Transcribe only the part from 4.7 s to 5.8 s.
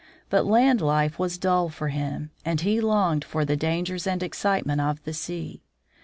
of the sea.